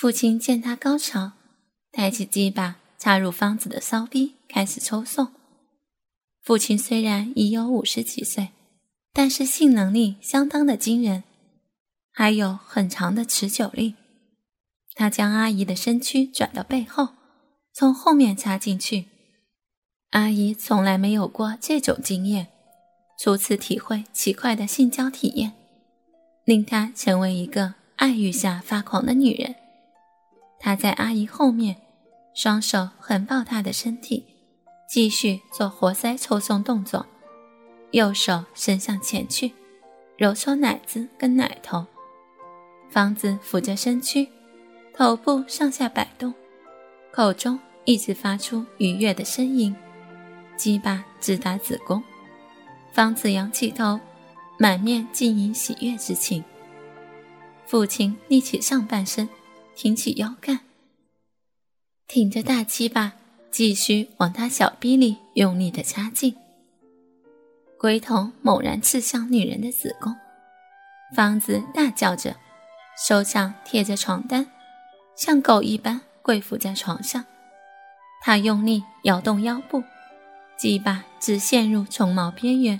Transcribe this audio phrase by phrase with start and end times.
[0.00, 1.32] 父亲见他高潮，
[1.92, 5.34] 抬起鸡巴插入方子的骚逼，开始抽送。
[6.40, 8.48] 父亲虽然已有五十几岁，
[9.12, 11.24] 但是性能力相当的惊人，
[12.14, 13.94] 还有很长的持久力。
[14.94, 17.10] 他将阿姨的身躯转到背后，
[17.74, 19.04] 从后面插进去。
[20.12, 22.46] 阿姨从来没有过这种经验，
[23.18, 25.52] 初次体会奇怪的性交体验，
[26.46, 29.56] 令她成为一个爱欲下发狂的女人。
[30.60, 31.74] 他在阿姨后面，
[32.34, 34.24] 双手横抱她的身体。
[34.86, 37.06] 继续做活塞抽送动作，
[37.92, 39.52] 右手伸向前去，
[40.16, 41.86] 揉搓奶子跟奶头。
[42.90, 44.28] 方子俯着身躯，
[44.92, 46.34] 头部上下摆动，
[47.12, 49.74] 口中一直发出愉悦的声音。
[50.56, 52.02] 鸡巴直达子宫，
[52.92, 53.98] 方子仰起头，
[54.58, 56.42] 满面晶莹喜悦之情。
[57.64, 59.28] 父亲立起上半身，
[59.82, 60.60] 挺起腰干，
[62.06, 63.14] 挺着大鸡巴。
[63.50, 66.36] 继续往他小逼里用力的插进，
[67.78, 70.14] 龟头猛然刺向女人的子宫，
[71.16, 72.36] 方子大叫着，
[73.08, 74.46] 手掌贴着床单，
[75.16, 77.24] 像狗一般跪伏在床上。
[78.20, 79.82] 他用力摇动腰部，
[80.58, 82.78] 鸡巴直陷入虫毛边缘。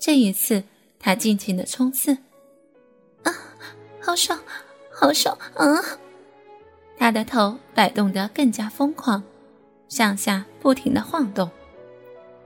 [0.00, 0.64] 这一次，
[0.98, 2.18] 他尽情的冲刺，
[3.22, 3.32] 啊，
[4.02, 4.38] 好爽，
[4.92, 5.64] 好爽啊！
[7.02, 9.20] 他的头摆动得更加疯狂。
[9.88, 11.50] 上下不停的晃动，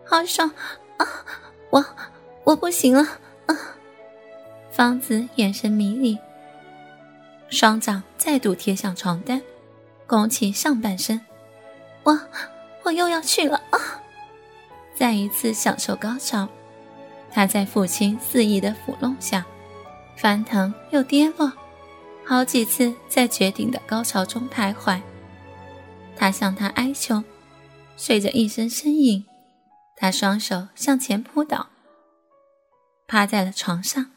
[0.02, 0.50] 好爽
[0.96, 1.06] 啊！
[1.68, 1.84] 我
[2.42, 3.02] 我不行了
[3.44, 3.54] 啊！
[4.70, 6.18] 方子眼神迷离，
[7.50, 9.42] 双掌再度贴向床单，
[10.06, 11.20] 拱起上半身。
[12.02, 12.18] 我
[12.82, 13.78] 我又要去了啊！
[14.94, 16.48] 再一次享受高潮，
[17.30, 19.44] 他在父亲肆意的抚弄下，
[20.16, 21.52] 翻腾又跌落，
[22.28, 25.00] 好几次在绝顶的高潮中徘徊。
[26.16, 27.22] 他向他哀求。
[27.96, 29.24] 随着一声呻吟，
[29.96, 31.70] 他双手向前扑倒，
[33.06, 34.10] 趴在了床上。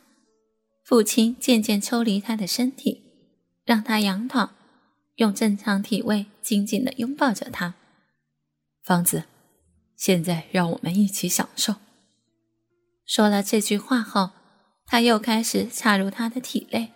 [0.83, 3.03] 父亲渐渐抽离他的身体，
[3.63, 4.55] 让他仰躺，
[5.15, 7.75] 用正常体位紧紧地拥抱着他。
[8.83, 9.25] 方子，
[9.95, 11.75] 现在让我们一起享受。
[13.05, 14.31] 说了这句话后，
[14.85, 16.91] 他又开始插入他的体内。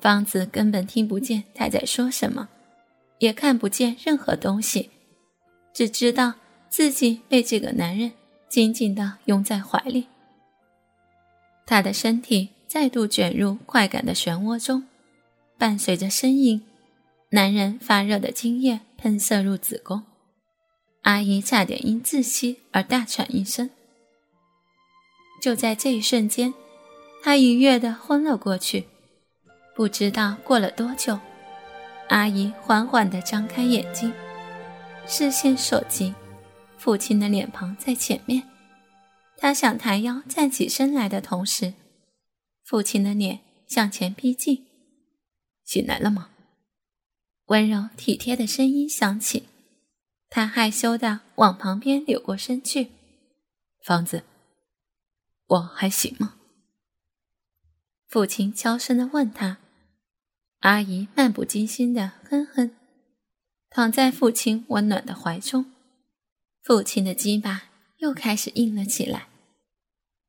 [0.00, 2.48] 方子根本听不见他在说什么，
[3.18, 4.90] 也看不见任何东西。
[5.72, 6.34] 只知道
[6.68, 8.12] 自己被这个男人
[8.48, 10.06] 紧紧地拥在怀里，
[11.66, 14.86] 他的身体再度卷入快感的漩涡中，
[15.58, 16.62] 伴随着呻吟，
[17.30, 20.04] 男人发热的精液喷射入子宫，
[21.02, 23.70] 阿姨差点因窒息而大喘一声。
[25.42, 26.54] 就在这一瞬间，
[27.22, 28.86] 她愉悦地昏了过去。
[29.74, 31.18] 不知道过了多久，
[32.08, 34.12] 阿姨缓缓地张开眼睛。
[35.06, 36.14] 视线所及，
[36.78, 38.48] 父亲的脸庞在前面。
[39.36, 41.74] 他想抬腰站起身来的同时，
[42.64, 44.64] 父亲的脸向前逼近。
[45.64, 46.30] 醒来了吗？
[47.46, 49.48] 温柔体贴的声音响起。
[50.30, 52.90] 他害羞的往旁边扭过身去。
[53.82, 54.22] 房子，
[55.46, 56.36] 我还行吗？
[58.08, 59.58] 父亲悄声的问他。
[60.64, 62.70] 阿姨漫不经心的哼哼。
[63.68, 65.66] 躺在父亲温暖的怀中，
[66.62, 67.64] 父亲的鸡巴
[67.98, 69.28] 又开始硬了起来，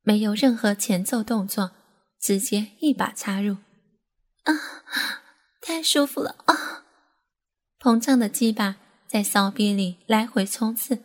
[0.02, 1.70] 没有任何前奏动作，
[2.20, 3.56] 直接一把插入，
[4.42, 4.52] 啊，
[5.62, 6.84] 太舒服了啊！
[7.78, 8.76] 膨胀的鸡巴
[9.06, 11.02] 在骚逼里来回冲刺，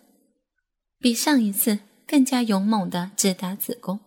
[0.99, 4.01] 比上一次更加勇猛的直达子宫。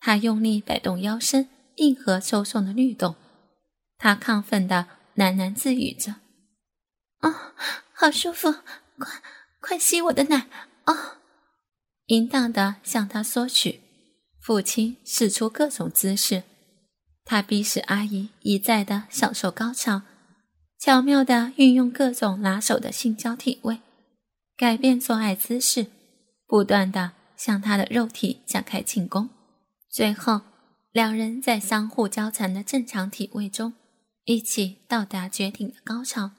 [0.00, 3.16] 他用力摆动腰身，硬核抽送的律动，
[3.98, 4.86] 他亢奋的
[5.16, 6.16] 喃喃自语着。
[7.18, 7.54] 啊，
[7.92, 8.52] 好舒服！
[8.98, 9.22] 快
[9.60, 10.48] 快吸我的奶！
[10.84, 11.18] 啊，
[12.06, 13.80] 淫荡的向他索取。
[14.40, 16.44] 父亲使出各种姿势，
[17.24, 20.02] 他逼使阿姨一再的享受高潮，
[20.78, 23.80] 巧妙的运用各种拿手的性交体位，
[24.56, 25.86] 改变做爱姿势，
[26.46, 29.28] 不断的向他的肉体展开进攻。
[29.90, 30.42] 最后，
[30.92, 33.74] 两人在相互交缠的正常体位中，
[34.26, 36.32] 一起到达绝顶的高潮。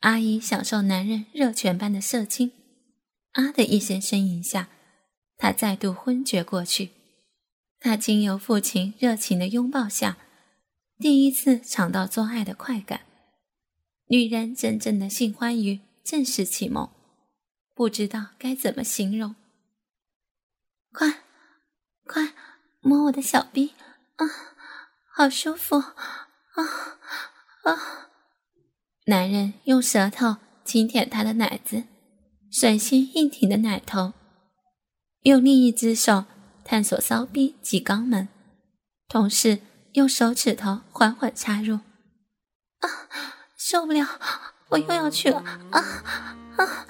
[0.00, 2.52] 阿姨享受男人热泉般的射精，
[3.32, 4.70] 啊的一声呻吟下，
[5.36, 6.92] 她再度昏厥过去。
[7.78, 10.16] 她经由父亲热情的拥抱下，
[10.98, 13.02] 第一次尝到做爱的快感。
[14.06, 16.90] 女人真正的性欢愉正式启蒙，
[17.74, 19.36] 不知道该怎么形容。
[20.92, 21.24] 快，
[22.06, 22.32] 快
[22.80, 23.74] 摸我的小臂
[24.16, 24.26] 啊，
[25.12, 25.82] 好舒服
[26.56, 26.64] 啊
[27.62, 28.08] 啊
[29.06, 31.84] 男人用舌头轻舔她的奶子，
[32.50, 34.12] 吮吸硬挺的奶头，
[35.22, 36.24] 用另一只手
[36.64, 38.28] 探索骚逼及肛门，
[39.08, 39.60] 同时
[39.92, 41.76] 用手指头缓缓插入。
[42.80, 42.88] 啊，
[43.56, 44.06] 受不了，
[44.68, 45.38] 我又要去了！
[45.70, 45.80] 啊
[46.56, 46.86] 啊，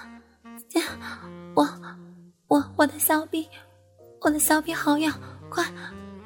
[1.55, 1.81] 我
[2.49, 3.49] 我我的骚逼，
[4.23, 5.21] 我的骚逼好痒，
[5.51, 5.65] 快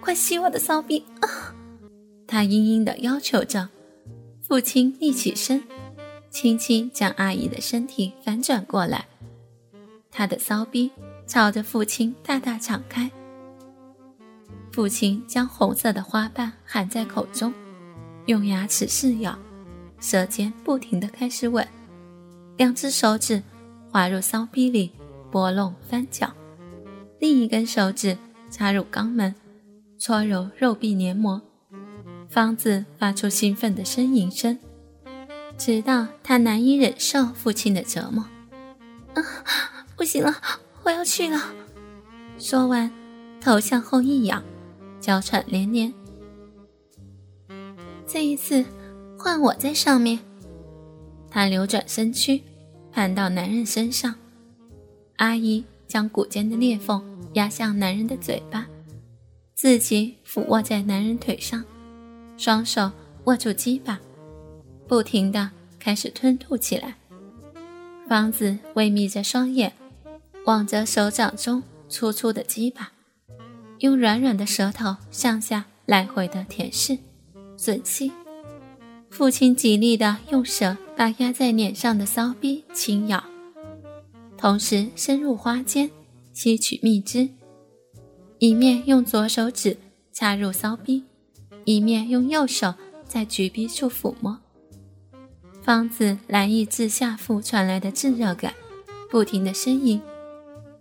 [0.01, 1.05] 快吸我的骚逼！
[1.21, 1.55] 啊，
[2.31, 3.69] 他嘤嘤的要求着。
[4.41, 5.61] 父亲立起身。
[6.31, 9.05] 轻轻将阿姨的身体反转过来，
[10.13, 10.89] 他的骚逼
[11.27, 13.11] 朝着父亲大大敞开。
[14.71, 17.53] 父亲将红色的花瓣含在口中，
[18.27, 19.37] 用牙齿试咬，
[19.99, 21.67] 舌尖不停地开始吻，
[22.57, 23.43] 两只手指
[23.91, 24.93] 滑入骚逼里
[25.33, 26.33] 拨弄翻搅，
[27.19, 28.17] 另一根手指
[28.53, 29.35] 插入肛门，
[29.99, 31.43] 搓揉肉壁黏膜。
[32.31, 34.59] 方子发出兴奋的呻吟声。
[35.59, 38.25] 直到他难以忍受父亲的折磨，
[39.13, 39.23] 啊，
[39.95, 40.35] 不行了，
[40.85, 41.39] 我要去了。
[42.39, 42.91] 说完，
[43.43, 44.43] 头向后一仰，
[45.01, 45.93] 娇喘连连。
[48.07, 48.65] 这一次，
[49.19, 50.19] 换我在上面。
[51.29, 52.43] 他扭转身躯，
[52.91, 54.15] 攀到男人身上。
[55.17, 57.05] 阿姨将骨间的裂缝
[57.35, 58.67] 压向男人的嘴巴，
[59.55, 61.63] 自己俯卧在男人腿上，
[62.41, 62.91] 双手
[63.25, 64.01] 握住鸡巴。
[64.89, 66.97] 不停地开始吞吐起来，
[68.09, 69.71] 方子微眯着双眼，
[70.47, 72.93] 望着手掌中粗粗的鸡巴，
[73.81, 76.99] 用软软的舌头上下来回的舔舐、
[77.59, 78.11] 吮吸。
[79.11, 83.23] 父亲极力的用舌把压在脸上的骚逼轻咬，
[84.39, 85.91] 同时深入花间
[86.33, 87.29] 吸取蜜汁，
[88.39, 89.77] 一面用左手指
[90.11, 91.05] 插入骚逼，
[91.65, 92.75] 一面用右手
[93.07, 94.39] 在橘逼处抚摸。
[95.63, 98.55] 方子难抑制下腹传来的炙热感，
[99.11, 100.01] 不停的呻吟，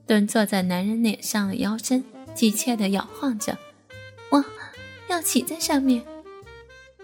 [0.07, 2.03] 蹲坐在男人脸上的腰身
[2.33, 3.57] 急切的摇晃着。
[4.31, 4.43] 我
[5.09, 6.03] 要骑在上面。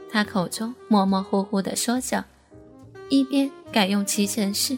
[0.10, 2.24] 他口中模模糊糊的说着，
[3.10, 4.78] 一边改用骑乘式，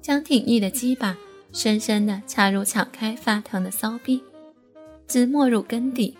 [0.00, 1.18] 将挺立的鸡巴
[1.52, 4.22] 深深的插入敞开发疼的骚逼，
[5.06, 6.16] 直没入根底，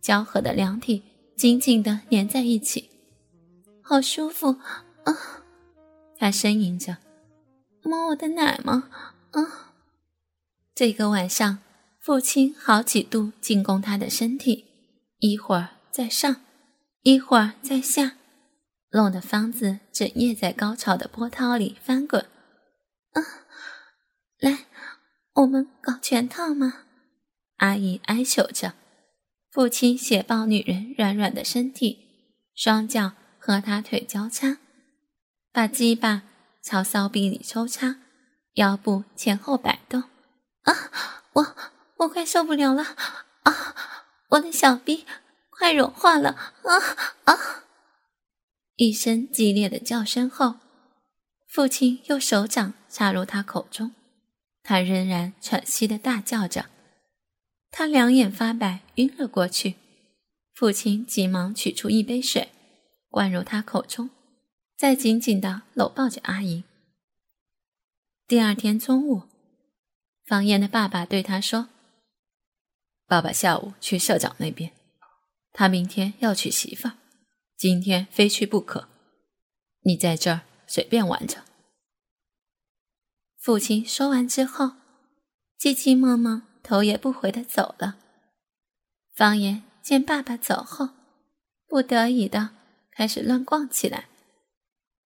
[0.00, 1.02] 交合的两体
[1.38, 2.90] 紧紧地粘在一起，
[3.80, 4.48] 好舒服。
[5.04, 5.14] 啊！
[6.18, 6.96] 他呻吟着，
[7.84, 8.90] 摸我的奶吗？
[9.30, 9.72] 啊！
[10.74, 11.60] 这个晚上，
[12.00, 14.64] 父亲好几度进攻他的身体，
[15.20, 16.42] 一会儿在上，
[17.02, 18.16] 一会儿在下，
[18.90, 22.22] 弄得方子整夜在高潮的波涛里翻滚。
[23.12, 23.22] 啊！
[24.40, 24.66] 来，
[25.34, 26.82] 我们搞全套吗？
[27.58, 28.74] 阿姨哀求着。
[29.58, 31.98] 父亲斜抱女人软软的身体，
[32.54, 34.58] 双脚和她腿交叉。
[35.50, 36.22] 把鸡巴
[36.62, 37.96] 朝骚逼里抽插，
[38.54, 40.04] 腰部前后摆动。
[40.62, 41.56] 啊，我
[41.96, 42.84] 我快受不了了！
[43.42, 43.74] 啊，
[44.28, 45.04] 我的小逼
[45.50, 46.28] 快融化了！
[46.62, 46.72] 啊
[47.24, 47.64] 啊！
[48.76, 50.54] 一声激烈的叫声后，
[51.48, 53.92] 父亲用手掌插入他口中，
[54.62, 56.66] 他仍然喘息的大叫着。
[57.70, 59.76] 他两眼发白，晕了过去。
[60.54, 62.48] 父亲急忙取出一杯水，
[63.08, 64.10] 灌入他口中。
[64.76, 66.62] 再紧紧地搂抱着阿姨。
[68.28, 69.24] 第二天中午，
[70.24, 71.68] 方燕的爸爸对他说
[73.08, 74.70] ：“爸爸下午去社长那边，
[75.52, 76.90] 他明天要娶媳妇，
[77.56, 78.88] 今天非去不可。
[79.80, 81.42] 你在这儿随便玩着。”
[83.36, 84.72] 父亲说完之后，
[85.58, 87.96] 急急忙忙、头也不回的走了。
[89.14, 90.90] 方言见爸爸走后，
[91.66, 92.50] 不得已的
[92.92, 94.06] 开始乱逛起来。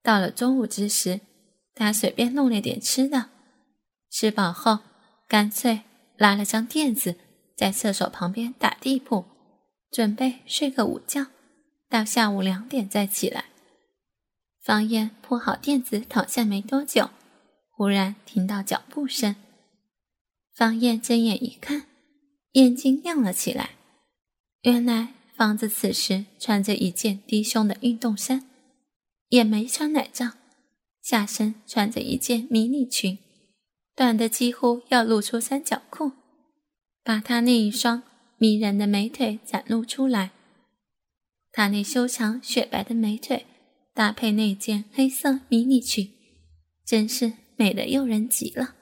[0.03, 1.21] 到了中午之时，
[1.75, 3.31] 他随便弄了点吃的，
[4.11, 4.81] 吃饱后，
[5.29, 5.83] 干脆
[6.17, 7.17] 拉了张垫子
[7.57, 9.25] 在厕所旁边打地铺，
[9.91, 11.27] 准备睡个午觉，
[11.89, 13.47] 到下午两点再起来。
[14.61, 17.11] 方燕铺好垫子躺下没多久，
[17.71, 19.35] 忽然听到脚步声。
[20.55, 21.87] 方燕睁眼一看，
[22.53, 23.71] 眼睛亮了起来，
[24.63, 28.49] 原来方子此时穿着一件低胸的运动衫。
[29.29, 30.33] 也没穿奶罩，
[31.01, 33.17] 下身穿着一件迷你裙，
[33.97, 36.13] 短的几乎要露出三角裤，
[37.03, 38.03] 把她那一双
[38.37, 40.33] 迷人的美腿展露出来。
[41.51, 43.47] 她那修长雪白的美腿
[43.95, 46.11] 搭配那件黑色迷你裙，
[46.85, 48.75] 真是美得诱人极了。